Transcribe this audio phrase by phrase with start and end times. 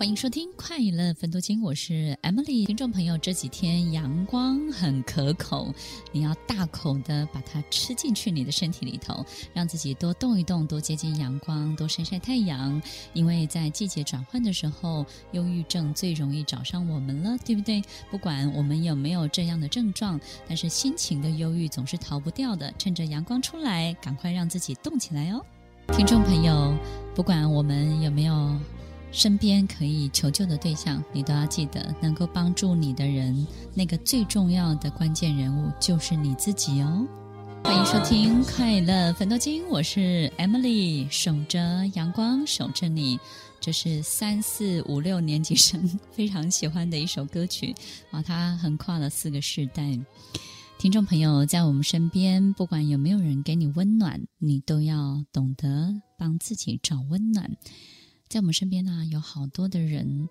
[0.00, 2.64] 欢迎收听《快乐分多金》，我是 Emily。
[2.64, 5.74] 听众朋友，这几天阳光很可口，
[6.10, 9.22] 你要大口的把它吃进去你的身体里头，
[9.52, 12.80] 让自己多动一动，多接近阳光，多晒晒太阳。
[13.12, 17.82] 因为在季节转换的时候，忧郁症最容易找上我们了，对不对？
[18.10, 22.72] 不管我们有没有这样的症状，但是心情的忧郁总是逃不掉的。
[22.78, 25.44] 趁着阳光出来，赶快让自己动起来哦！
[25.92, 26.74] 听众朋友，
[27.14, 28.58] 不管我们有没有。
[29.12, 33.44] 身边可以求救的对象，你都要记得，能够帮助你的人，
[33.74, 37.04] 那个最重要的关键人物就是你自己哦。
[37.64, 43.18] 欢迎收听《快乐粉多金》，我是 Emily，守着阳光，守着你。
[43.60, 47.74] 这是三四五六年级生非常喜欢的一首歌曲
[48.12, 49.98] 啊，它横跨了四个世代。
[50.78, 57.50] 听众朋友，在我们身边，不管有没有人给你温暖，你都要懂得帮自己找温暖。
[58.30, 60.28] 在我们身边呢、有好多的人，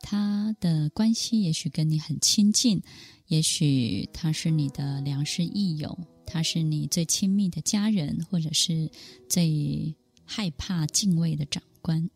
[0.00, 2.82] 他的关系也许跟你很亲近，
[3.28, 8.90] 也许他是你的良师益友，他是你最亲密的家人，或者是
[9.28, 12.10] 最害怕敬畏的长官。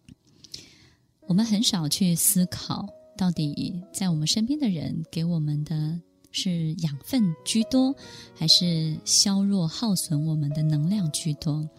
[1.20, 5.97] 我们很少去思考，到底在我们身边的人给我们的
[6.33, 7.95] 是养分居多，
[8.34, 11.70] 还是削弱耗损我们的能量居多？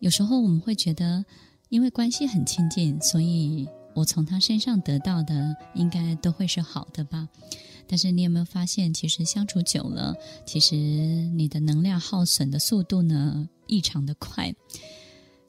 [0.00, 1.24] 有时候我们会觉得。
[1.68, 7.28] 因为关系很亲近，所以我从他身上得到的应该都会是好的吧。
[7.88, 10.14] 但是你有没有发现，其实相处久了，
[10.44, 14.54] 其实你的能量耗损的速度呢异常的快。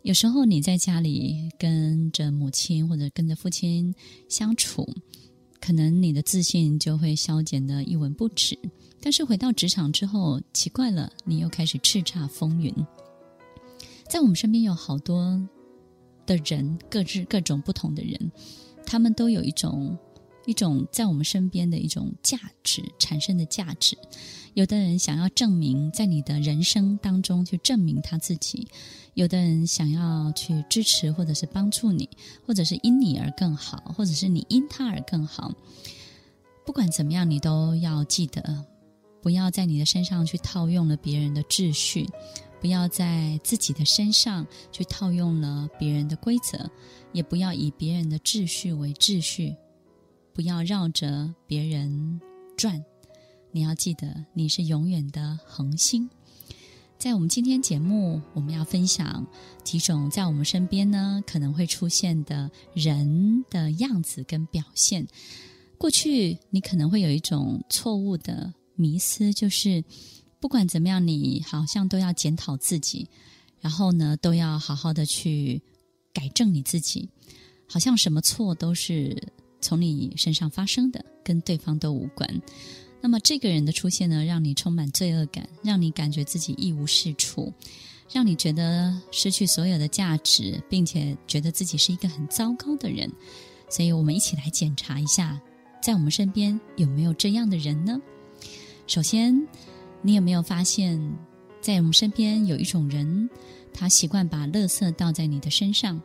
[0.04, 3.94] 有时候你在家里跟着母亲或者跟着父亲
[4.30, 4.88] 相处，
[5.60, 8.58] 可能你的自信就会消减的一文不值。
[9.00, 12.74] 但是回到职场之后，奇怪了，你又开始叱咤风云。
[14.10, 15.40] 在我们身边有好多。
[16.28, 18.32] 的人，各自各种不同的人，
[18.86, 19.98] 他们都有一种
[20.46, 23.98] 一种在我们身边的一种价值产生的价值。
[24.54, 28.68] 有的人想要证明在你的人生当中去证明他自己，
[29.14, 32.10] 有的人想要去支持或者是帮助你，
[32.46, 35.54] 或者是因你而更好，或者是你因他而更好。
[36.66, 38.66] 不管怎么样，你都要记得，
[39.22, 42.10] 不要在你的身上去套用了别人的秩序。
[42.60, 46.70] 不要在自己的身上去套用了别人的规则，
[47.14, 49.56] 也不要以别人的秩序为秩序，
[50.34, 52.20] 不要绕着别人
[52.58, 52.84] 转。
[53.52, 56.10] 你要记得，你是永远的恒星。
[56.98, 59.26] 在我们今天节目，我们要分享
[59.64, 65.08] 几种在我们身边呢可能会出现的人的样子跟表现。
[65.78, 69.84] 过去你可能会有一种错误的迷思，就是。
[70.40, 73.08] 不管怎么样，你好像都要检讨自己，
[73.60, 75.62] 然后呢，都要好好的去
[76.14, 77.10] 改正你自己，
[77.68, 82.42] 好像什么错都是从你身上发生的，跟对方都无关。
[83.02, 87.52] 那么这个人的出现呢，让你充满罪恶感，让你感觉自己一无是处，
[88.14, 93.12] 让你觉得失去所有的价值，并且觉得自己是一个很糟糕的人。
[93.70, 95.42] 所以我们一起来检查一下，
[95.82, 98.00] 在我们身边有没有这样的人呢？
[98.86, 99.48] 首先。
[100.02, 101.00] 你有没有发现，
[101.60, 103.30] 在我们身边有一种人，
[103.74, 106.02] 他习惯把垃圾倒在你的身上，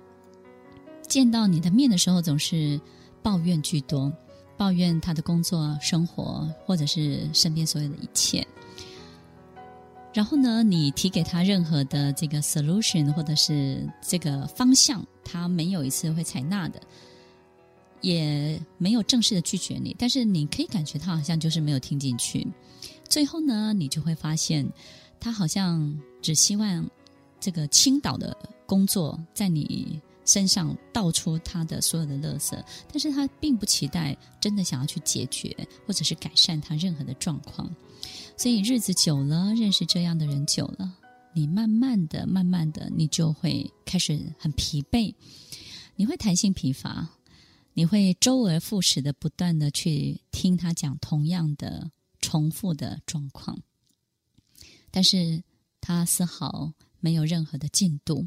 [1.06, 2.80] 见到你的面的时候总是
[3.22, 4.12] 抱怨居多，
[4.56, 8.46] 抱怨他的工作、生活，或者是身边所有的一切。
[10.12, 16.80] 然后呢，你提给他任何的这个 solution 或者是这个方向，他没有一次会采纳的，
[18.00, 22.46] 也没有正式的拒绝你，但是你可以感觉他好像就是没有听进去。
[23.12, 24.66] 最后呢，你就会发现，
[25.20, 26.90] 他好像只希望
[27.38, 32.58] 这个倾倒的工作在你身上倒出他的所有的垃圾，
[32.90, 35.54] 但是他并不期待真的想要去解决
[35.86, 37.70] 或者是改善他任何的状况。
[38.38, 40.90] 所以日子久了，认识这样的人久了，
[41.34, 45.14] 你慢慢的、慢慢的，你就会开始很疲惫，
[45.96, 47.10] 你会弹性疲乏，
[47.74, 51.90] 你会周而复始的不断的去听他讲同样的。
[52.32, 53.60] 重复的状况，
[54.90, 55.44] 但是
[55.82, 58.26] 他丝毫没有任何的进度。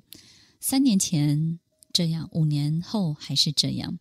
[0.59, 1.59] 三年前
[1.91, 3.97] 这样，五年后还是这样。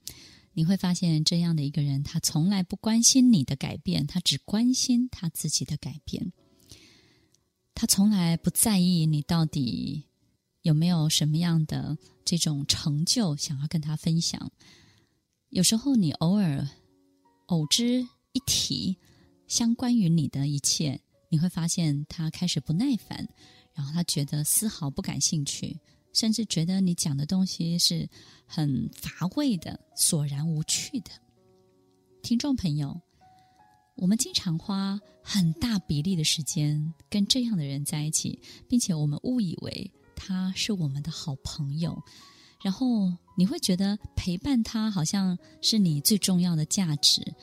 [0.53, 6.35] 你会发现，这样的一个人，他从来不关心你的改变，他只关心他自己的改变。
[7.75, 10.05] 他从来不在意你到底
[10.61, 11.97] 有没有什么样的
[12.27, 14.53] 这种成就想要跟他分享。
[15.49, 16.69] 有时候你偶尔
[17.47, 18.03] 偶之
[18.33, 18.99] 一提，
[19.47, 23.29] 相关于你的一切，你会发现他开始不耐烦，
[23.75, 25.79] 然后他觉得丝毫不感兴趣，
[26.13, 28.09] 甚至觉得你讲的东西是
[28.47, 31.11] 很乏味的、索然无趣的。
[32.23, 33.01] 听众朋友，
[33.97, 42.03] 我们经常花很大比例的时间跟这样的人在一起，并且我们误以为他是我们的好朋友，
[42.63, 47.35] 然后你会觉得陪伴他好像是你最重要的价值，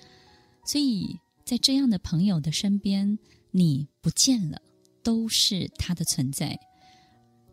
[0.65, 1.19] 所以
[1.51, 3.19] 在这样的朋友的身边，
[3.51, 4.61] 你不见了
[5.03, 6.57] 都是他的存在，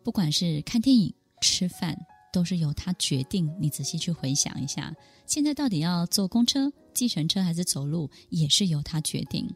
[0.05, 1.99] 不管是看电影、吃饭。
[2.31, 3.51] 都是由他决定。
[3.59, 4.95] 你仔细去回想一下，
[5.27, 9.49] 现在到底要坐公车、计程车还是走路，也是由他决定。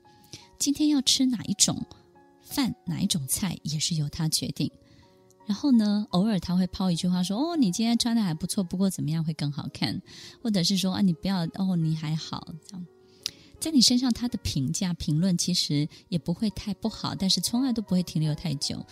[0.59, 1.85] 今天要吃哪一种
[2.41, 4.69] 饭、哪一种菜，也是由他决定。
[5.47, 10.01] 然后呢，偶尔他会抛一句话说：“哦，你今天穿的还不错，不过怎么样会更好看？”
[10.43, 12.87] 或者是说：“啊，你不要哦，你还好。”这样，
[13.63, 18.85] 在你身上他的评价、评论其实也不会太不好，但是从来都不会停留太久。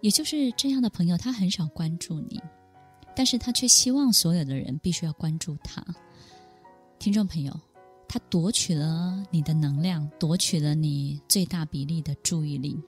[0.00, 2.40] 也就是这样的朋友，他很少关注你。
[3.16, 5.84] 但是他却希望所有的人必须要关注他。
[7.00, 7.60] 听众朋友，
[8.06, 12.78] 他夺取了你的能量，夺取了你最大比例的注意力。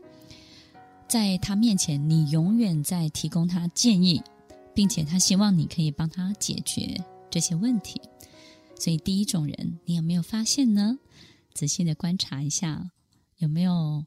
[1.08, 4.22] 在他面前，你永远在提供他建议，
[4.72, 8.00] 并且他希望你可以帮他解决这些问题。
[8.78, 10.98] 所以，第一种人，你有没有发现呢？
[11.52, 12.90] 仔细的观察一下，
[13.38, 14.04] 有没有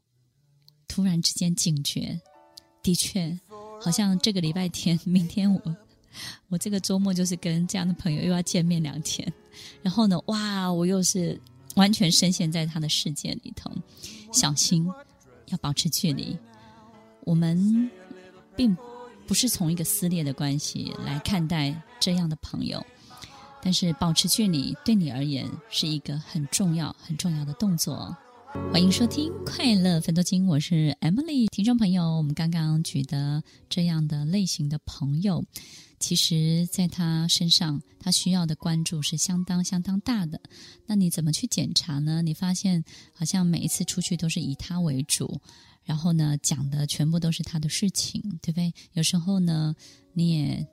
[0.88, 2.20] 突然之间警觉？
[2.82, 3.38] 的确，
[3.80, 5.76] 好像这个礼拜天，明天我。
[6.50, 9.32] 我这个周末就是跟这样的朋友又要见面两天，
[9.80, 11.40] 然后呢，哇，我又是
[11.74, 13.70] 完全深陷在他的世界里头。
[14.30, 14.86] 小心，
[15.46, 16.36] 要保持距离。
[17.24, 17.90] 我们
[18.54, 18.76] 并
[19.26, 22.84] 不是从一个撕裂的关系来看待这样的朋友，
[23.64, 28.14] 但是保持距离对你而言是一个很重要、很重要的动作。
[28.72, 31.46] 欢迎收听《快乐分多金》，我是 Emily。
[31.46, 35.44] 听众朋友，我们刚刚举的这样的类型的朋友。
[36.00, 40.40] 其实，在他身上，他需要的关注是相当相当大的。
[40.84, 42.20] 那你怎么去检查呢？
[42.20, 45.40] 你发现好像每一次出去都是以他为主，
[45.84, 48.74] 然后呢，讲的全部都是他的事情，对不对？
[48.94, 49.76] 有时候呢，
[50.12, 50.66] 你也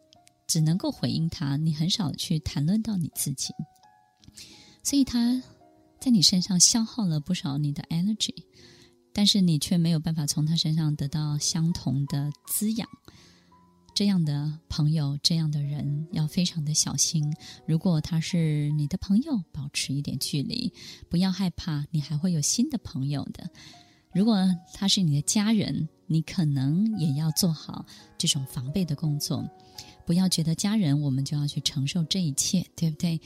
[0.49, 3.53] 只能够回应他，你很少去谈论到你自己。
[4.83, 5.41] 所以他
[5.99, 8.33] 在你身上消耗了不少你的 energy，
[9.13, 12.89] 但是你却没有办法从他身上得到相同的滋养。
[13.93, 17.35] 这样的朋友，这样的人要非常的小心。
[17.67, 20.71] 如果他是你的朋友，保持一点距离，
[21.09, 23.49] 不要害怕，你还会有新的朋友的。
[24.13, 24.37] 如果
[24.73, 27.85] 他是你的家人，你可能也要做好
[28.17, 29.45] 这种防备的工作。
[30.09, 33.21] 不要觉得家人，我们就要去承受这一切，对不对？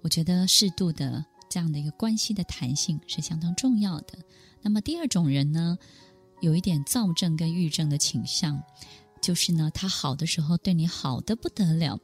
[0.00, 4.16] 我觉得适度的这样的一个关系的弹性是相当重要的。
[4.62, 5.76] 那么第二种人呢，
[6.40, 8.62] 有一点躁症跟郁症的倾向。
[9.20, 11.98] 就是呢，他好的时候对你好的不得了，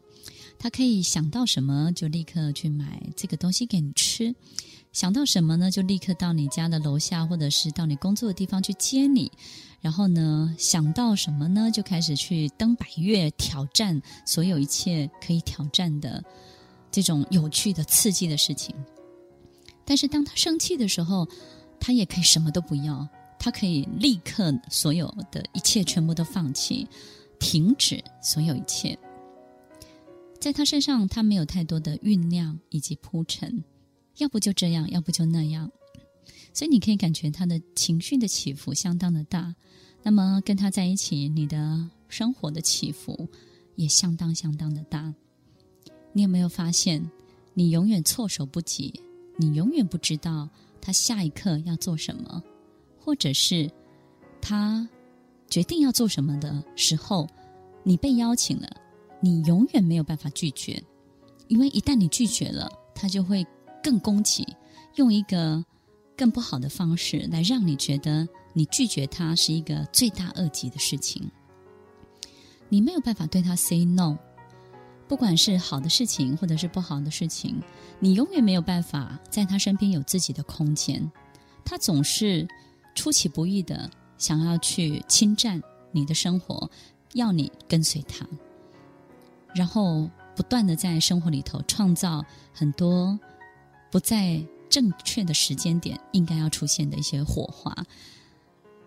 [0.59, 4.35] 他可以想到什么就立刻去买这个东西给你吃，
[4.93, 9.31] 想到什么呢就立刻到你家的楼下或者是到你工作的地方去接你，
[9.81, 16.25] 然后呢想到什么呢就开始去登百岳挑战所有一切可以挑战的
[16.91, 18.75] 这种有趣的刺激的事情。
[19.85, 21.29] 但是当他生气的时候，
[21.79, 23.07] 他也可以什么都不要。
[23.39, 26.89] 他可以立刻所有的一切全部都放弃，
[27.39, 28.99] 停止所有一切。
[30.41, 33.63] 在他身上，他没有太多的酝酿以及铺陈，
[34.19, 35.71] 要不就这样，要不就那样。
[36.53, 39.55] 所以你可以感觉他的情绪的起伏相当的大。
[40.03, 43.29] 那么跟他在一起，你的生活的起伏
[43.75, 45.13] 也相当相当的大。
[46.13, 47.11] 你有没有发现，
[47.53, 49.01] 你永远措手不及，
[49.37, 50.49] 你永远不知道
[50.81, 52.43] 他下一刻要做什么？
[52.99, 53.71] 或者是
[54.41, 54.89] 他
[55.51, 57.29] 决定要做什么的时候，
[57.83, 58.69] 你被邀请了，
[59.21, 60.83] 你永远没有办法拒绝，
[61.49, 63.47] 因为一旦你拒绝了，他就会
[63.83, 64.47] 更攻击，
[64.97, 65.65] 用一个
[66.17, 71.31] 更不好的方式来让你觉得你拒绝他是一个罪大恶极的事情。
[72.69, 74.17] 你没有办法对他 say no，
[75.09, 77.61] 不管是好的事情或者是不好的事情，
[77.99, 81.11] 你永远没有办法在他身边有自己的空间，
[81.65, 82.47] 他总是。
[82.99, 86.71] 出其不意的想要去侵占你的生活，
[87.13, 88.27] 要你跟随他，
[89.57, 92.23] 然后不断的在生活里头创造
[92.53, 93.19] 很多
[93.91, 97.75] 不在正确的时间点应该要出现的一些火花。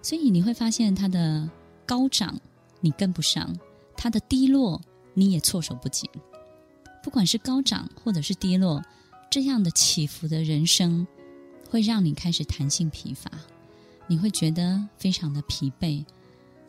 [0.04, 1.50] 所以你会发现他的
[1.86, 2.40] 高涨
[2.82, 3.58] 你跟不上，
[3.98, 4.80] 他的低落
[5.16, 6.08] 你也措手不及。
[7.02, 8.84] 不管是高涨或者是低落，
[9.32, 11.08] 这样的起伏的人生
[11.70, 13.32] 会让你开始弹性疲乏，
[14.06, 16.06] 你会觉得非常的疲惫，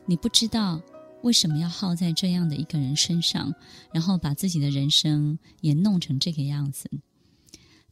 [0.07, 0.81] 你不知道
[1.23, 3.55] 为什么要耗在这样的一个人身上，
[3.93, 6.91] 然后把自己的人生也弄成这个样子。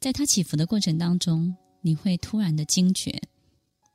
[0.01, 3.21] 在他起伏的过程当中，你会突然的惊觉，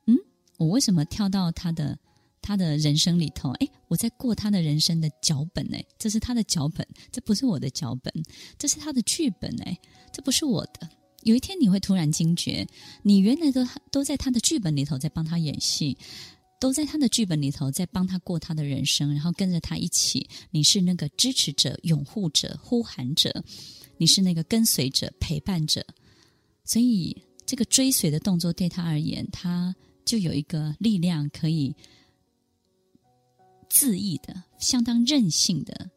[0.06, 0.18] 嗯，
[0.58, 1.98] 我为什么跳到他的
[2.42, 3.52] 他的人生里头？
[3.54, 8.14] 诶，我在过他的人生的脚本，诶，这是他的脚本，这不是我的脚本，
[8.58, 9.78] 这是他的剧本，诶，
[10.12, 10.90] 这不是我的。
[11.24, 12.68] 有一天你会突然惊觉，
[13.02, 15.98] 你原来都都在他的剧本里头在帮他演戏，
[16.64, 23.44] 都在他的剧本里头在帮他过他的人生，然后跟着他一起，你是那个支持者、拥护者、呼喊者。
[23.98, 25.86] 你是那个跟随者、陪伴者，
[26.64, 31.76] 所以这个追随的动作对他而言，他就有一个力量可以
[33.70, 35.92] 恣意的、相当任性的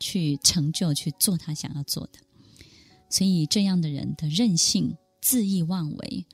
[0.00, 2.18] 去成就、去做他想要做的。
[3.10, 6.24] 所以这样的人的任性、恣意妄为，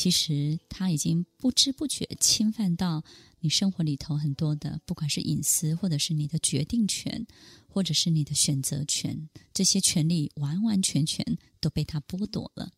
[0.00, 3.04] 其实他已经不知不觉侵犯到
[3.40, 7.26] 你生活里头很多的，不管是隐私，或者是你的决定权。
[7.72, 11.24] 或者是你的选择权，这些权利完完全全
[11.60, 12.72] 都被他剥夺了。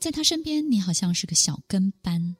[0.00, 2.34] 在他身边，你好像是个小跟班。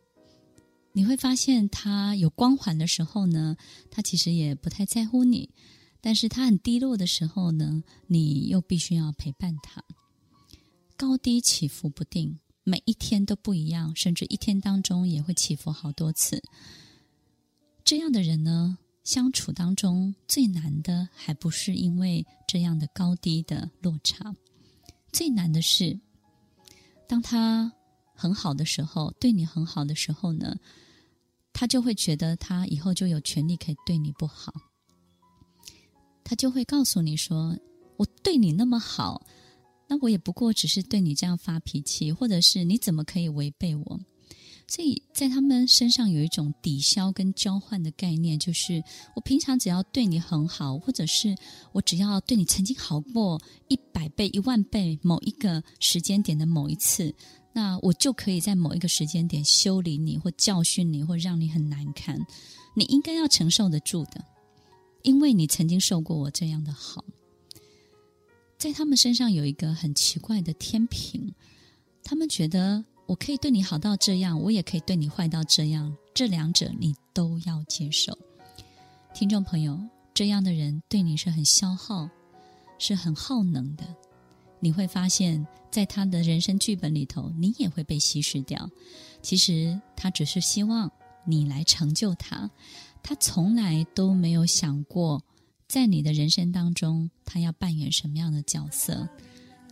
[0.92, 3.56] 你会发现，他有光环的时候呢，
[3.88, 5.48] 他其实也不太在乎你；
[6.00, 9.84] 但是他很低落的时候呢，你又必须要陪伴他。
[10.96, 16.42] 高低起伏不定，每一天都不一样，甚至一天当中也会起伏好多次。
[17.84, 24.34] 这样的人呢，相处当中最难的，还不是因为这样的高低的落差，
[25.12, 26.00] 最难的是，
[27.06, 27.70] 当他
[28.14, 30.56] 很好的时候，对你很好的时候呢，
[31.52, 34.54] 他就会觉得他以后就有权利可以对你不好，
[36.24, 37.54] 他就会告诉你说
[37.98, 39.26] ：“我对你那么好，
[39.88, 44.00] 那我也不过只是对你这样发脾气，或者是你怎么可以违背我？”
[44.66, 48.82] 所以在他们身上有一种抵消跟交换的概念，就是
[49.14, 51.36] 我平常只要对你很好，或者是
[51.72, 53.38] 我只要对你曾经好过
[53.68, 57.14] 一百倍、一万倍，某一个时间点的某一次，
[57.52, 62.18] 那我就可以在某一个时间点修理你，或教训你，或让你很难堪。
[62.74, 64.24] 你应该要承受得住的，
[65.02, 67.04] 因为你曾经受过我这样的好。
[68.64, 71.34] 在他们身上有一个很奇怪的天平，
[72.02, 72.82] 他们觉得。
[73.06, 78.16] 我可以对你好到这样，我也可以对你坏到这样，这两者你都要接受。
[79.12, 79.78] 听众朋友，
[80.14, 82.08] 这样的人对你是很消耗，
[82.78, 83.84] 是很耗能的。
[84.58, 88.70] 你会发现在他的人生剧本里头，你也会被稀释掉。
[89.20, 90.90] 其实他只是希望
[91.26, 92.50] 你来成就他，
[93.02, 95.22] 他从来都没有想过，
[95.74, 99.08] 在你的人生当中，他要扮演什么样的角色。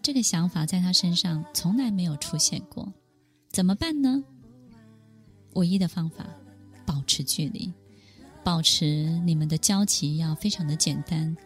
[0.03, 2.93] 这个想法在他身上从来没有出现过。
[3.53, 4.21] 怎么办呢？
[5.53, 6.27] 唯一的方法，
[6.85, 7.73] 保持距离，
[8.43, 11.37] 保持你们的交集要非常的简单，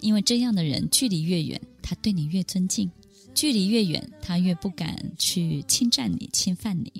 [0.00, 2.90] 因为这样的人距离越远，他对你越尊敬；
[3.36, 6.92] 距离越远，他越不敢去侵占你、侵犯你。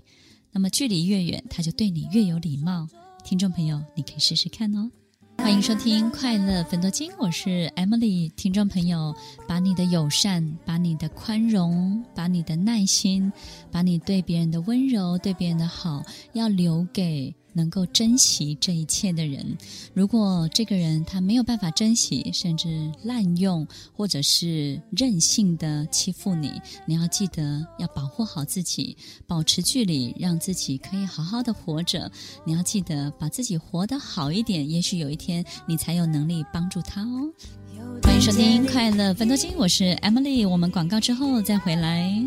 [0.53, 2.89] 那么距离越远，他就对你越有礼貌。
[3.25, 4.89] 听众朋友，你可以试试看哦。
[5.47, 8.29] 欢迎收听《快乐粉多金》，我是 Emily。
[8.35, 9.15] 听众朋友，
[9.47, 13.33] 把你的友善、把你的宽容、把你的耐心、
[13.71, 19.57] 把你对别人的温柔、对别人的好，要留给能够珍惜这一切的人，
[19.95, 26.53] 如果这个人他没有办法珍惜，甚至滥用或者是任性的欺负你，
[26.85, 28.95] 你要记得要保护好自己，
[29.27, 32.13] 保持距离，让自己可以好好的活着。
[32.45, 37.33] 你要记得把自己活得好一点，也许有一天你才有能力帮助他哦。
[38.03, 42.23] 欢迎收听《快乐分多金》，我是 Emily，我们广告之后再回来。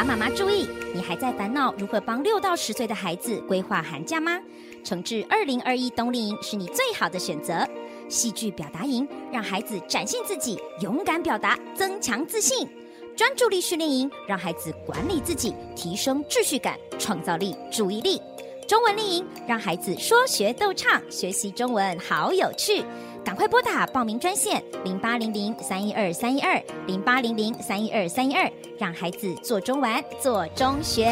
[0.00, 4.40] 爸妈妈注意，你还在烦恼如何帮六到十岁的孩子规划寒假吗？
[4.82, 7.68] 诚挚二零二一冬令营是你最好的选择。
[8.08, 12.66] 戏剧表达营让孩子展现自己，勇敢表达，增强自信。
[13.14, 18.18] 专注力训练营让孩子管理自己，提升秩序感、创造力、注意力。
[18.66, 22.82] 中文令营让孩子说学逗唱，学习中文好有趣。
[23.22, 31.04] 赶快拨打报名专线零八零零三一二三一二零八零零三一二三一二，让孩子做中玩，做中学。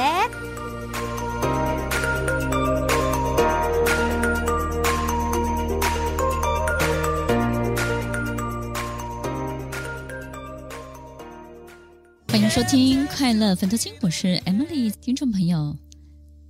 [12.30, 14.92] 欢迎收听《快乐分头经》，我是 Emily。
[15.00, 15.76] 听众朋友，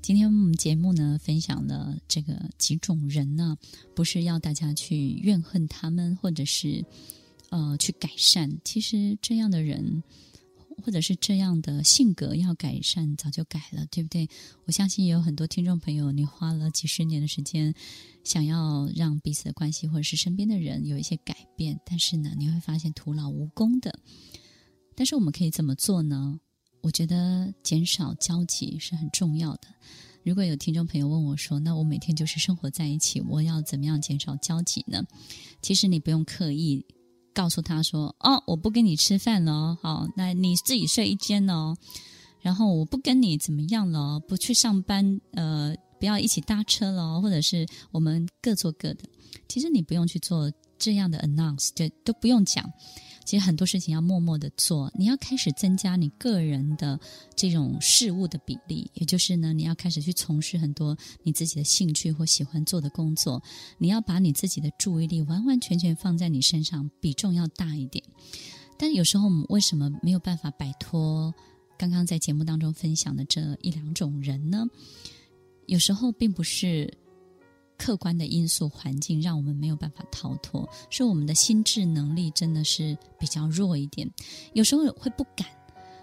[0.00, 3.59] 今天我们节目呢，分享了这个几种人呢，
[3.95, 6.85] 不是要大家去怨恨他们，或者是
[7.50, 8.59] 呃去改善。
[8.64, 10.02] 其实这样的人，
[10.83, 14.26] 或者是这样的性格要改善，早就改了，对不对？
[14.64, 17.75] 我相信也有很多听众朋友，你花了几十年的时间，
[18.25, 23.99] 想要让彼此的关系或者是身边的人有一些改变，但是呢，你会发现徒劳无功的。
[24.97, 26.40] 但是我们可以怎么做呢？
[26.80, 29.68] 我觉得减少交集是很重要的。
[30.25, 35.02] 如果有听众朋友问我说：“那我每天就是生活在一起，我要怎么样减少交集呢？”
[35.62, 36.85] 其实你不用刻意
[37.32, 41.75] 告诉他说：“哦，我不跟你吃饭了，好，那你自己睡一间哦。
[42.40, 49.04] 然后我不跟你怎么样了，不去上班，呃，不要一起搭车了，或者是我们各做各的。”
[49.49, 52.70] 其实你不用去做这样的 announce，就，都不用讲。
[53.28, 56.99] 其实很多事情要默默的做，你要开始增加你个人的
[57.37, 63.42] 这种事物的比例，也就是呢，你要开始去从事很多你自己的兴趣或喜欢做的工作，
[63.76, 68.02] 你要把你自己的注意力完完全全放在你身上，比重要大一点。
[68.78, 71.35] 但有时候我们为什么没有办法摆脱
[71.76, 74.66] 刚刚在节目当中分享的这一两种人呢？
[75.66, 76.97] 有时候并不是。
[77.78, 84.11] 客观的因素、环境让我们没有办法逃脱，是我们的心智能力真的是比较弱一点，
[84.52, 85.47] 有时候会不敢。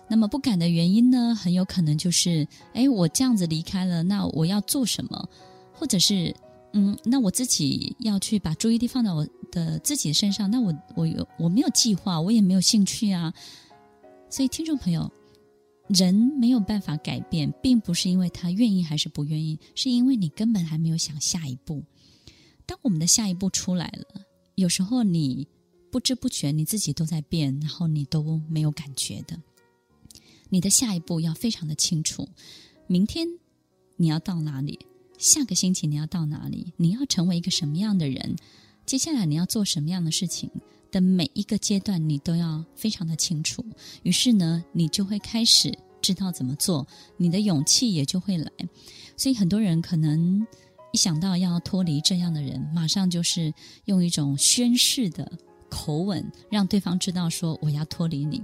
[0.08, 5.30] 那么不敢的原因呢，很有可能就是：哎，我这样子离开了，那我要做什么？
[5.74, 6.34] 或者是，
[6.74, 13.34] 嗯，那我自己要去把注意力放在我的自己身上，那我我有我没有计划，我也没有兴趣啊。
[14.30, 15.12] 所以，听众朋友。
[15.88, 21.84] 人没有办法改变，并不是因为他愿意还是不愿意，是因为你根本还没有想下一步。
[22.66, 24.22] 当我们的下一步出来了，
[24.56, 25.48] 有时候你
[25.92, 29.40] 不知不觉你自己都在变，然后你都没有感觉的。
[30.50, 32.28] 你的下一步要非常的清楚，
[32.88, 33.28] 明天
[33.98, 34.80] 你要到哪里？
[35.18, 36.74] 下个星期你要到哪里？
[36.78, 38.36] 你要成为一个什么样的人？
[38.86, 40.50] 接下来你要做什么样的事情？
[40.96, 43.62] 的每一个阶段，你都要非常的清楚。
[44.04, 48.50] 于是呢，你就会开始知道怎么做，你的勇气也就会来。
[49.18, 50.48] 所以很多人可能
[50.94, 53.54] 一想到要脱离这样的人，马上就是
[53.84, 55.30] 用一种宣誓的
[55.68, 58.42] 口吻，让对方知道说我要脱离你。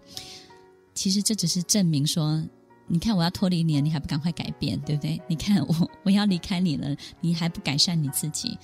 [0.93, 2.43] 其实这只是证明说，
[2.85, 5.21] 你看我要脱离你了，你还不赶快改变，对不对？
[5.29, 8.57] 你看我我要离开你了，你还不改善你自己，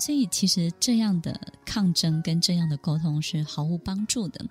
[0.00, 0.26] 所以。
[0.30, 4.44] 其实这样的抗争跟这样的沟通是毫无帮助的。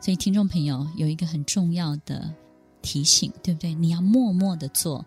[0.00, 2.32] 所以，听众朋友有一个很重要的
[2.82, 3.74] 提醒，对不对？
[3.74, 5.04] 你要默默的做，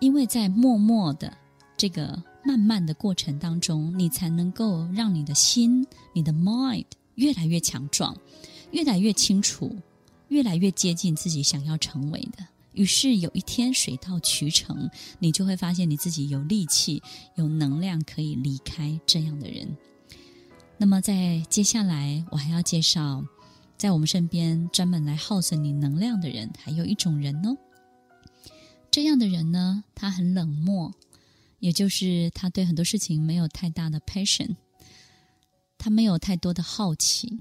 [0.00, 1.32] 因为在默默的
[1.76, 8.14] 这个慢慢的过程当中，你才能够让你的心、你的 mind 越来越强壮，
[8.72, 9.74] 越来越清楚，
[10.28, 12.44] 越来越接近自己想要成为的。
[12.72, 17.02] 于是有一天水到渠成，你就会发现你自己有力气、
[17.36, 19.76] 有能量可以离开这样的人。
[20.78, 23.24] 那么在接下来，我还要介绍
[23.76, 27.56] 在我们身边专门来耗损你能量的人，还有一种人呢。
[28.90, 30.92] 这样的人呢，他很冷漠，
[31.60, 34.56] 也就是他对很多事情没有太大的 passion，
[35.78, 37.38] 他没有太多的好奇。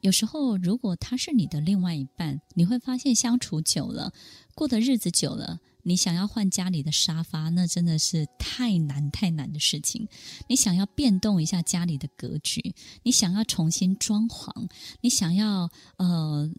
[0.00, 4.12] 有时候，如果他是你的另外一半，你会发现相处久了，
[4.54, 10.08] 过的日子久了，你想要换家里的沙发，那真的是太难太难的事情。
[10.48, 14.70] 你想要变动一下家里的格局，你想要重新装潢，
[15.02, 16.50] 你想要呃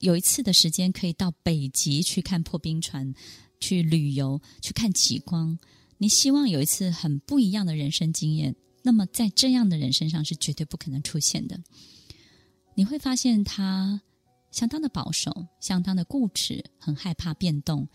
[0.00, 3.14] 有一次的时间可以到北极去看破冰船，
[3.60, 5.56] 去旅游，去看极光。
[5.98, 11.60] 你希望有一次很不一样的人生经验，那么在这样的人身上是绝对不可能出现的。
[12.78, 14.00] 你会发现他
[14.52, 17.88] 相当的保守，相当的固执，很害怕变动。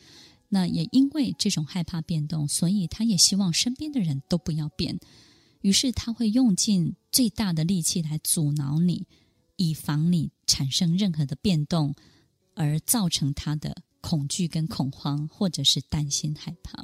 [0.50, 5.00] 那也因为这种害怕变动，所以他也希望身边的人都不要变。
[5.62, 9.08] 于是他会用尽最大的力气来阻挠你，
[9.56, 11.96] 以防你产生任何的变动，
[12.54, 16.84] 而造成他的恐惧跟恐慌，或者是担心害怕。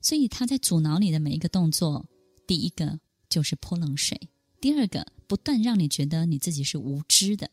[0.00, 2.06] 所以他在阻挠你的每一个动作，
[2.46, 4.16] 第一个就是泼冷水。
[4.60, 7.46] 第二个，不断让你觉得你自己是无知的；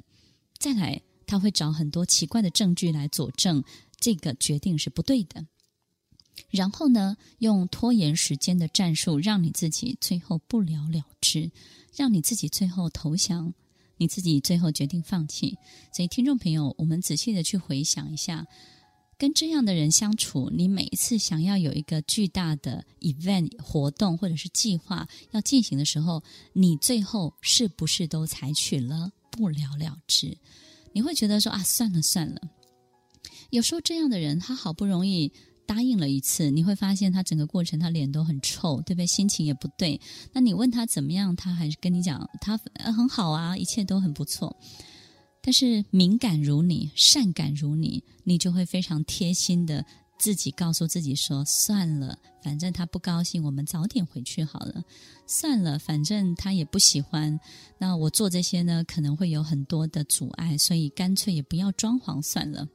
[0.57, 3.63] 再来，他会找很多奇怪的证据来佐证
[3.99, 5.45] 这个决定是不对的。
[6.49, 11.51] 然后呢，用拖延时间的战术，让你自己最后不了了之，
[11.95, 13.53] 让你自己最后投降，
[13.97, 15.57] 你自己最后决定放弃。
[15.93, 18.45] 所以，听众朋友，我们仔细的去回想一下。
[19.17, 26.21] 跟这样的人相处，你每一次想要有一个巨大的 event 活动或者是计划要进行的时候，
[26.53, 30.37] 你最后是不是都采取了不了了之？
[30.93, 32.41] 你会觉得说啊，算了算了。
[33.51, 35.31] 有时候这样的人，他好不容易
[35.65, 39.05] 答应了一次，你会发现他整个过程他脸都很臭，对不对？
[39.05, 39.99] 心情也不对。
[40.33, 44.55] 那你问他怎么样，他还是跟你讲他很好啊，一切都很不错。
[45.45, 49.85] 但是敏感如你，善感如你，你就会非常贴心的
[50.17, 54.83] 自己告诉自己说：算了，反正他不高兴，我们早点回去好了。
[55.27, 57.39] 算了，反正他也不喜欢。
[57.77, 62.67] 那我做这些呢，可能会有很多的阻碍，所以干脆也不要装潢算了。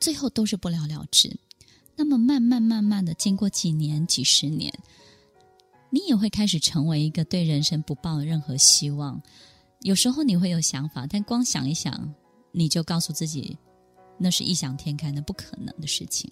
[0.00, 1.38] 最后都是不了了之。
[1.96, 4.72] 那么慢慢慢慢的，经过几年、几十年，
[5.90, 9.20] 你也会开始成为一个对人生不抱任何希望。
[9.86, 12.12] 有时候你会有想法，但光想一想，
[12.50, 13.56] 你就告诉自己，
[14.18, 16.28] 那是异想天开，那不可能的事情。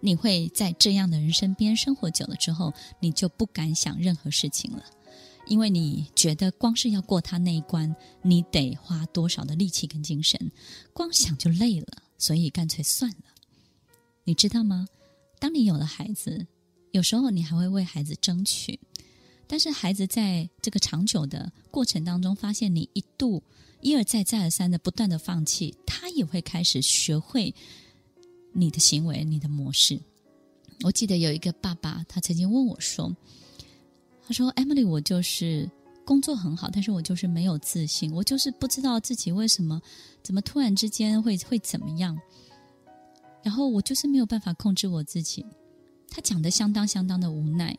[0.00, 4.82] 你会在这样的人身边生活久了之后，你就不敢想任何事情了，
[5.46, 10.50] 因为你觉得光是要过他那一关，你得花多少的力气跟精神，
[10.94, 11.88] 光想就累了。
[12.16, 13.24] 所以干脆算了，
[14.24, 14.86] 你知道吗？
[15.38, 16.46] 当你有了孩子，
[16.92, 18.80] 有时候你还会为孩子争取，
[19.52, 23.42] 但是孩子在这个长久的过程当中，发现你一度
[23.82, 27.54] 一而再、再而三的不断的放弃，他也会开始学会
[28.54, 30.00] 你的行为、你的模式。
[30.84, 33.14] 我记得有一个爸爸，他曾经问我说
[34.26, 35.70] ：“他说，Emily，我就是。”
[36.04, 39.80] 工作很好，但是我就是没有自信，我就是不知道自己为什么，
[40.22, 42.18] 怎么突然之间会会怎么样，
[43.44, 45.44] 然后我就是没有办法控制我自己。
[46.08, 47.78] 他讲的相当相当的无奈。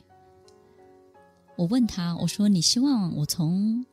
[1.56, 3.86] 我问他，我说：“你希望我从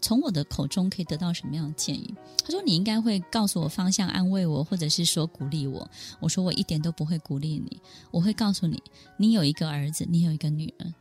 [0.00, 8.82] 从我的口中可以得到什么样的建议？”他说：“你应该会告诉我方向，安慰我，或者是说鼓励我。”我说：“我一点都不会鼓励你，我会告诉你，
[9.16, 10.94] 你有一个儿子，你有一个女儿，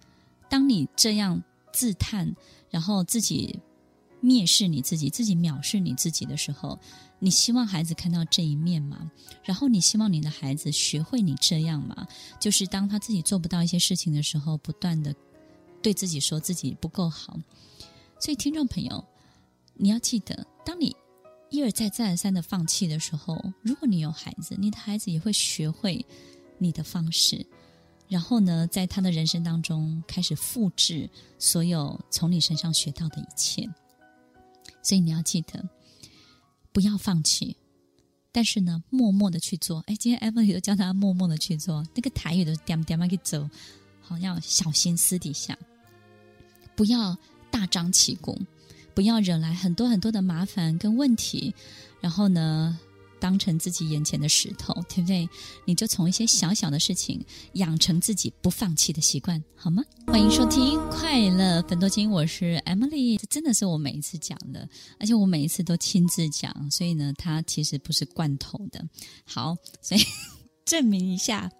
[0.49, 2.35] 当你这样自叹。”
[2.69, 3.57] 然后自己
[4.21, 6.77] 蔑视你自己，自己藐视你自己的时候，
[7.17, 9.09] 你希望孩子看到这一面吗？
[9.41, 12.05] 然后你希望你的孩子学会你这样吗？
[12.41, 15.15] 就是当他自己做不到一些事情的时候，不断的
[15.81, 17.39] 对自己说自己不够好。
[18.19, 19.03] 所以听众朋友，
[19.75, 20.95] 你要记得，当你
[21.49, 26.05] 一而再、再而三的放弃的时候，如果你有孩子，你的孩子也会学会
[26.57, 27.45] 你的方式。
[28.09, 33.69] 然后呢，在他的人生当中开始复制所有从你身上学到的一切。
[34.81, 35.67] 所以你要记得，
[36.71, 37.57] 不要放弃，
[38.31, 39.83] 但是呢，默默的去做。
[39.87, 43.49] 哎，今天 Emily 都教他默默的去做，那个台语都点点嘛去走，
[44.07, 45.57] 好，要小心私底下，
[46.77, 47.17] 不要
[47.51, 48.39] 大张旗鼓，
[48.93, 51.53] 不要惹来很多很多的麻烦跟问题。
[51.99, 52.79] 然后呢，
[53.19, 55.27] 当成自己眼前的石头，对不对？
[55.65, 57.21] 你就从一些小小的事情
[57.53, 59.83] 养成自己不放弃的习惯，好吗？
[60.05, 63.19] 欢迎收听《快乐芬多金》，我是 Emily。
[63.19, 64.69] 这真的是我每一次讲的，
[65.01, 68.81] 而且我每一次都亲自讲，所以呢，它其实不是罐头的。
[69.25, 70.01] 好，所以
[70.63, 71.51] 证明一下，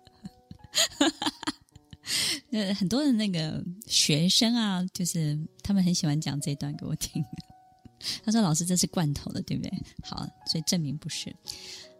[2.51, 7.23] 呃，很多的那个学生啊，就是他们很喜欢讲这一段给我听。
[8.23, 9.71] 他说：“老师，这是罐头的，对不对？
[10.03, 11.35] 好，所以证明不是。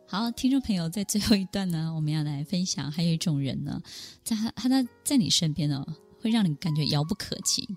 [0.06, 3.82] 好，听众朋友，在最后一段呢，我们要来分享，还有一种人呢，
[4.24, 5.86] 在他他在你身边呢，
[6.22, 7.68] 会让你感觉遥不可及。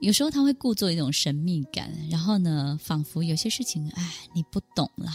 [0.00, 5.10] 有时候他会故作一种神秘感，然后呢，仿佛有些事情，哎，你不懂了，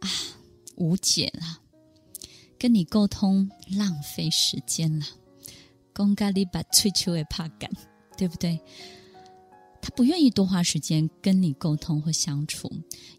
[0.00, 0.08] 啊，
[0.76, 1.60] 无解了，
[2.58, 5.06] 跟你沟通浪费时间了，
[5.92, 7.70] 公咖喱把吹球也怕赶，
[8.16, 8.60] 对不对？”
[9.82, 12.68] 他不愿意多花时间跟你沟通或相处，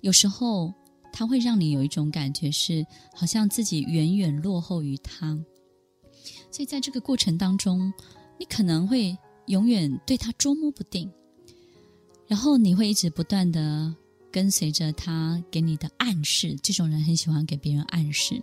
[0.01, 0.73] 有时候
[1.13, 5.39] 他会让你有一种感觉是，好像自己远远落后于他。
[6.51, 7.93] 所以在这个过程当中，
[8.37, 11.09] 你可能会永远对他捉摸不定，
[12.27, 13.95] 然后你会一直不断的
[14.29, 16.53] 跟随着他给你的暗示。
[16.61, 18.41] 这种人很喜欢给别人暗示，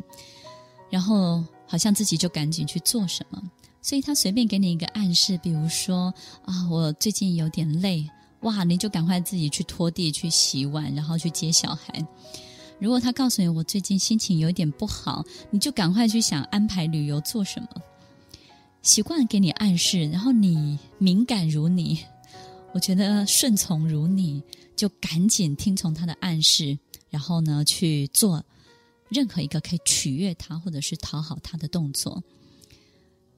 [0.90, 3.42] 然后好像自己就赶紧去做什么。
[3.82, 6.12] 所以他随便给你一个暗示，比如说
[6.44, 8.08] 啊，我最近有点累，
[8.40, 12.06] 哇，你就赶快自己去拖地、去洗碗，然后去接小孩。
[12.78, 17.68] 如果他告诉你我最近心情有点不好，你就赶快去想安排旅游做什么。
[18.82, 22.00] 习惯给你暗示，然后你敏感如你，
[22.72, 24.42] 我觉得顺从如你，
[24.74, 26.78] 就赶紧听从他的暗示，
[27.10, 28.44] 然后呢去做
[29.08, 32.22] 任何一个可以取悦他或者是讨好他的动作。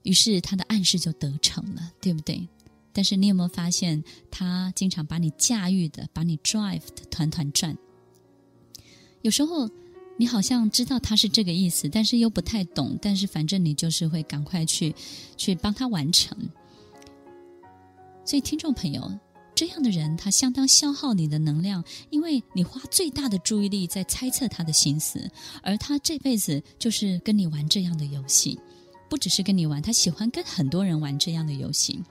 [0.03, 2.49] 于是他的暗示就得逞了，对不对？
[2.93, 7.77] 但是你有没有发现，他经常把你驾驭的，把你 drive 的团团转。
[9.23, 9.69] 有时候
[10.17, 12.97] 你好像知道他是这个意思，但是又不太懂。
[13.03, 14.95] 但是反正你就是会赶快去
[15.37, 16.39] 去帮他完成。
[18.25, 19.19] 所以听众朋友，
[19.57, 25.31] 这样的人他相当消耗你的能量，因为你花最大的注意力在猜测他的心思，
[25.63, 28.61] 而他这辈子就是跟你玩这样的游戏，
[29.09, 32.05] 不只是跟你玩，他喜欢跟很多人玩这样的游戏。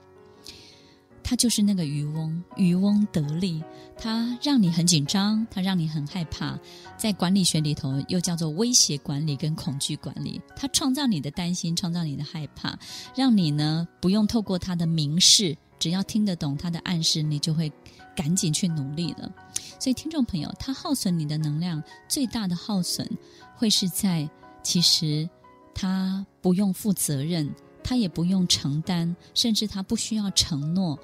[1.22, 3.60] 他就是那个渔翁，渔翁得利，
[3.96, 6.56] 他让你很紧张，他让你很害怕。
[6.96, 10.40] 在管理学里头，又叫做威胁管理跟恐惧管理。
[10.54, 12.78] 他创造你的担心，创造你的害怕，
[13.16, 17.72] 让你呢不用透过他的明示，只要听得懂他的暗示，你就会
[18.14, 19.32] 赶紧去努力了。
[19.78, 23.08] 所以，听众朋友，他耗损你的能量最大的耗损，
[23.54, 24.28] 会是在
[24.62, 25.28] 其实
[25.74, 27.52] 他不用负责任。
[27.88, 30.98] 他也不用承担，甚至他不需要承诺。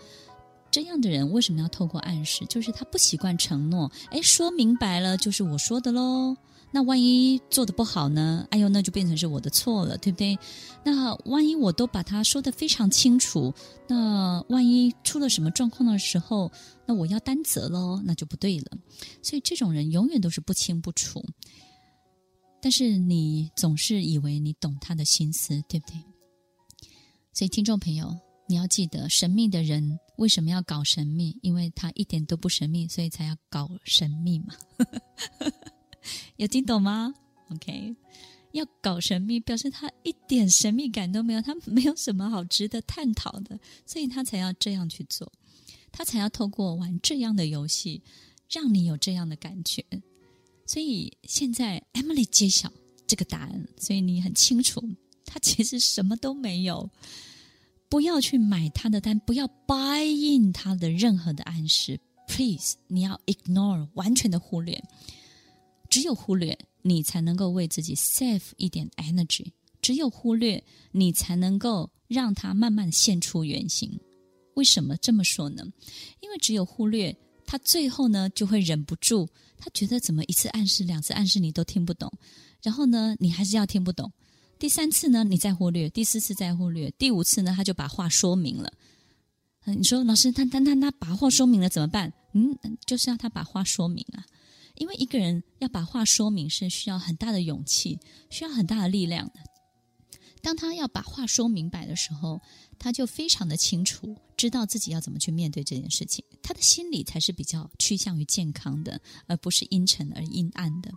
[0.69, 2.45] 这样的人为什么要透过暗示？
[2.47, 3.89] 就是他不习惯承诺。
[4.11, 6.37] 哎，说明白了就是我说的喽。
[6.73, 8.47] 那万一做得不好呢？
[8.51, 10.39] 哎呦，那就变成是我的错了，对不对？
[10.83, 13.53] 那万一我都把他说得非常清楚，
[13.87, 16.51] 那万一出了什么状况的时候，
[16.87, 18.79] 那我要担责喽，那就不对了。
[19.23, 21.23] 所以这种人永远都是不清不楚。
[22.63, 25.97] 但是你总是以为你懂他的心思，对不对？
[27.35, 31.37] 所以，听众朋友，你要记得，神秘的人为什么要搞神秘？
[31.43, 34.55] 因为他一点都不神秘，所以才要搞神秘嘛。
[36.37, 37.15] 有听懂吗
[37.51, 37.95] ？OK，
[38.53, 45.31] 要搞神秘，表示他一点神秘感都没有，他没有什么好值得探讨的，所以他才要这样去做，
[45.91, 48.03] 他才要透过玩这样的游戏，
[48.51, 49.85] 让你有这样的感觉。
[50.67, 52.73] 所以现在 Emily 揭晓
[53.07, 54.83] 这个答案，所以你很清楚。
[55.25, 56.91] 他其实什么都没有，
[57.89, 64.83] 不要去买他的单，不要 buy in 他的任何的暗示，please，你要 ignore，完全的忽略。
[65.93, 69.53] 只有忽略，你才能够为自己 save 一点 energy。
[69.83, 74.01] 只有忽略，你才能够让他慢慢现出原形。
[74.55, 75.63] 为什么这么说呢？
[76.21, 79.29] 因为只有忽略，他最后呢就会忍不住，
[79.59, 82.11] 他觉得怎么一次暗示、两次暗示你都听不懂，
[82.63, 84.11] 然后呢，你还是要听不懂。
[84.59, 88.73] 第三次呢，你再忽略；第四次再忽略；第五次呢，他就把话说明了。
[89.67, 92.11] 你说老师，他他他他把话说明了怎么办？
[92.33, 94.25] 嗯，就是要他把话说明啊。
[94.75, 97.99] 因为一个人要把话说明是需要很大的勇气，
[98.31, 99.35] 需要很大的力量的。
[100.41, 102.41] 当他要把话说明白的时候，
[102.79, 106.25] 他就非常的清楚，知道自己要怎么去面对这件事情。
[106.43, 110.91] 他的心理才是比较趋向于健康的，而不是阴沉而阴暗的。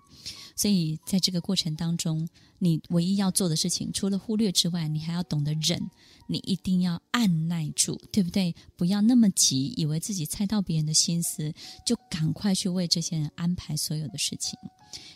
[0.55, 2.27] 所以，在这个过程当中，
[2.57, 5.79] 你唯一要做的事情，除了忽略之外，你还要懂得忍。
[6.27, 8.55] 你一定要按耐住，对不对？
[8.75, 11.53] 不要那么急，以为自己猜到别人的心思，
[11.85, 14.57] 就赶快去为这些人安排所有的事情。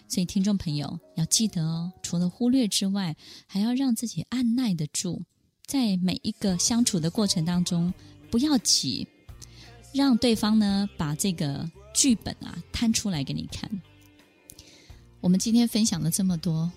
[0.07, 5.23] 所以，听众朋友要记得哦，除了忽略之外，还要让自己按耐得住，
[5.65, 7.91] 在每一个相处的过程当中，
[8.29, 9.07] 不要急，
[9.93, 13.69] 让对方呢把这个剧本啊摊出来给你看。
[15.21, 16.71] 我们今天分享了这么多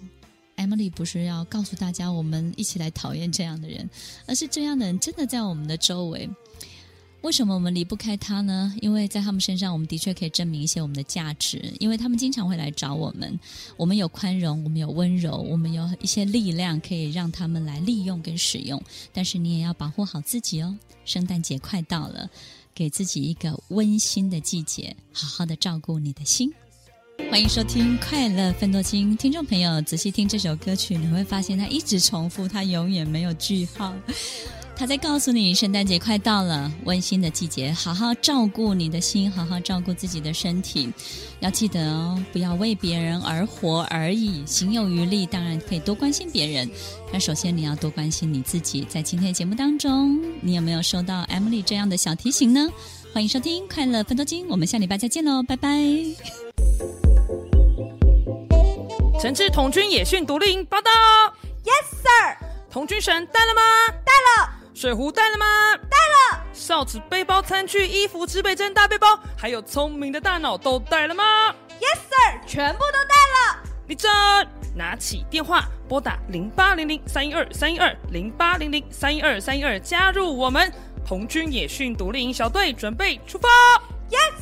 [0.57, 3.89] ，Emily 不是要告诉大家我们一起来讨厌这样的人，
[4.27, 6.29] 而是这样的人真的在我们的周围。
[7.23, 8.75] 为什么我们离不开他呢？
[8.81, 13.39] 因为在他们身上，我们的确可以证明一些我们的价值，因为他们经常会来找我们。
[13.77, 18.83] 我们有宽容，我们有温柔，我们有一些力量可以让他们来利用跟使用。
[19.13, 20.77] 但是你也要保护好自己哦。
[21.05, 22.29] 圣诞节快到了，
[22.75, 26.53] 给自己一个温馨的季节，好好的照顾你的心。
[27.31, 33.95] 欢迎收听《快乐分多金》，听众朋友仔细听这首歌曲，你会发现它一直重复，它永远没有句号。
[34.83, 40.93] 它在告诉你，圣诞节快到了，温馨的季节，好好照顾你的心，好好照顾自己的身体。
[41.39, 46.69] 要记得哦，不要为别人而活而已，行有余力，当然可以多关心别人。
[47.13, 48.85] 那首先你要多关心你自己。
[48.89, 52.69] 在今天的节目当中，你有没有收到 Emily 这样的小提醒呢？
[53.15, 55.79] 欢迎收听《快乐分多金》，我们下礼拜再见喽，拜拜。
[59.21, 60.91] 陈志童军野训独立营报道
[61.63, 62.37] ，Yes sir。
[62.69, 63.63] 童军绳带了吗？
[64.05, 64.62] 带了。
[64.75, 65.47] 水壶带了吗？
[65.91, 66.45] 带了。
[66.53, 71.25] 哨子、背包、餐具、衣服、指北针、大背包，还有聪明的大脑都带了吗
[71.79, 73.63] ？Yes sir，全部都带了。
[73.87, 74.11] 立正，
[74.75, 80.73] 拿起电话拨打零八零零三一二三一二零八零零三一二三一二，加入我们
[81.07, 83.49] 红军野训独立营小队，准备出发。
[84.11, 84.42] Yes